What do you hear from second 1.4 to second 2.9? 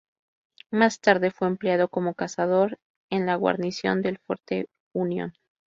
empleado como cazador